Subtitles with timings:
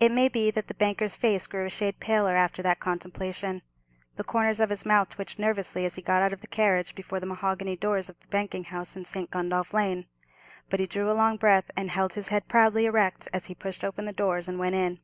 [0.00, 3.60] It may be that the banker's face grew a shade paler after that contemplation.
[4.16, 7.20] The corners of his mouth twitched nervously as he got out of the carriage before
[7.20, 9.30] the mahogany doors of the banking house in St.
[9.30, 10.06] Gundolph Lane.
[10.70, 13.84] But he drew a long breath, and held his head proudly erect as he pushed
[13.84, 14.98] open the doors and went in.